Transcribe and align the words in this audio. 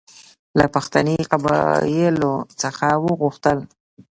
له 0.57 0.65
پښتني 0.75 1.15
قبایلو 1.31 2.33
څخه 2.61 2.87
وغوښتل. 3.05 3.59